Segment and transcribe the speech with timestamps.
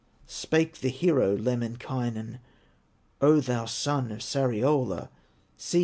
[0.25, 2.39] Spake the hero, Lemminkainen:
[3.21, 5.09] "O thou son of Sariola,
[5.57, 5.79] See!